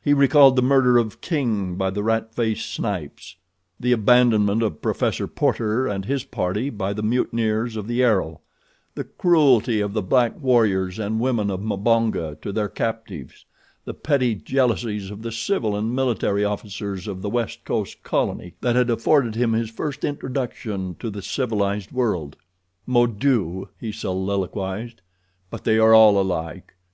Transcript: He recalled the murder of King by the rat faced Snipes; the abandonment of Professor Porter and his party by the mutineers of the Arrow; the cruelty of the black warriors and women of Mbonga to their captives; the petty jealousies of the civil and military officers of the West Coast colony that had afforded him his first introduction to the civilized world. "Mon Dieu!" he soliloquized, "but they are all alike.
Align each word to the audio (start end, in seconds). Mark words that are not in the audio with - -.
He 0.00 0.14
recalled 0.14 0.54
the 0.54 0.62
murder 0.62 0.98
of 0.98 1.20
King 1.20 1.74
by 1.74 1.90
the 1.90 2.04
rat 2.04 2.32
faced 2.32 2.72
Snipes; 2.72 3.34
the 3.80 3.90
abandonment 3.90 4.62
of 4.62 4.80
Professor 4.80 5.26
Porter 5.26 5.88
and 5.88 6.04
his 6.04 6.22
party 6.22 6.70
by 6.70 6.92
the 6.92 7.02
mutineers 7.02 7.74
of 7.74 7.88
the 7.88 8.00
Arrow; 8.00 8.40
the 8.94 9.02
cruelty 9.02 9.80
of 9.80 9.92
the 9.92 10.00
black 10.00 10.40
warriors 10.40 11.00
and 11.00 11.18
women 11.18 11.50
of 11.50 11.58
Mbonga 11.60 12.38
to 12.42 12.52
their 12.52 12.68
captives; 12.68 13.46
the 13.84 13.92
petty 13.94 14.36
jealousies 14.36 15.10
of 15.10 15.22
the 15.22 15.32
civil 15.32 15.74
and 15.74 15.92
military 15.92 16.44
officers 16.44 17.08
of 17.08 17.20
the 17.20 17.28
West 17.28 17.64
Coast 17.64 18.00
colony 18.04 18.54
that 18.60 18.76
had 18.76 18.88
afforded 18.90 19.34
him 19.34 19.54
his 19.54 19.70
first 19.70 20.04
introduction 20.04 20.94
to 21.00 21.10
the 21.10 21.20
civilized 21.20 21.90
world. 21.90 22.36
"Mon 22.86 23.16
Dieu!" 23.18 23.68
he 23.80 23.90
soliloquized, 23.90 25.00
"but 25.50 25.64
they 25.64 25.80
are 25.80 25.94
all 25.94 26.16
alike. 26.20 26.76